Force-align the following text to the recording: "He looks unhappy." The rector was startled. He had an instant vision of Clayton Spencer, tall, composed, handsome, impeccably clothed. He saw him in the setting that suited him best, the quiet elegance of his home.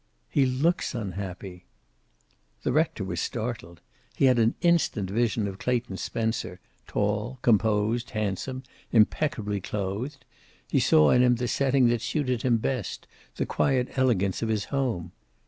"He 0.31 0.47
looks 0.47 0.95
unhappy." 0.95 1.65
The 2.63 2.71
rector 2.71 3.03
was 3.03 3.21
startled. 3.21 3.81
He 4.15 4.25
had 4.25 4.39
an 4.39 4.55
instant 4.61 5.11
vision 5.11 5.47
of 5.47 5.59
Clayton 5.59 5.97
Spencer, 5.97 6.59
tall, 6.87 7.37
composed, 7.43 8.09
handsome, 8.09 8.63
impeccably 8.91 9.61
clothed. 9.61 10.25
He 10.67 10.79
saw 10.79 11.11
him 11.11 11.21
in 11.21 11.35
the 11.35 11.47
setting 11.47 11.85
that 11.89 12.01
suited 12.01 12.41
him 12.41 12.57
best, 12.57 13.05
the 13.35 13.45
quiet 13.45 13.89
elegance 13.95 14.41
of 14.41 14.49
his 14.49 14.65
home. 14.73 15.11